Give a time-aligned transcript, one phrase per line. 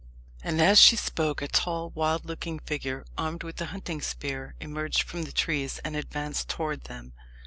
[0.41, 5.03] And as she spoke, a tall wild looking figure, armed with a hunting spear, emerged
[5.03, 7.13] from the trees and advanced towards them.